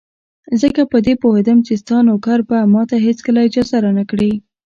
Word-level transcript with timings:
ځکه 0.61 0.81
په 0.91 0.97
دې 1.05 1.13
پوهېدم 1.21 1.57
چې 1.67 1.73
ستا 1.81 1.97
نوکر 2.07 2.39
به 2.49 2.57
ماته 2.73 2.97
هېڅکله 3.07 3.39
اجازه 3.47 3.77
را 3.83 3.91
نه 3.99 4.03
کړي. 4.11 4.31